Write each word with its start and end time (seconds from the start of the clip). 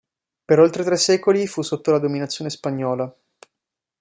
Per 0.45 0.57
oltre 0.59 0.83
tre 0.83 0.97
secoli 0.97 1.45
fu 1.45 1.61
sotto 1.61 1.91
la 1.91 1.99
dominazione 1.99 2.49
spagnola. 2.49 3.15